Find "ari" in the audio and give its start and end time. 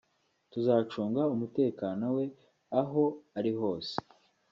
3.37-3.51